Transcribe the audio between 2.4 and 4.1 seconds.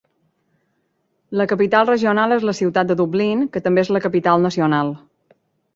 la ciutat de Dublín, que també és la